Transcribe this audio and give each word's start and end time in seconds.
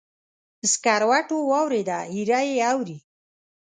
سکروټو 0.71 1.37
واوریده، 1.51 1.97
ایره 2.13 2.39
یې 2.49 2.57
اوري 2.71 2.97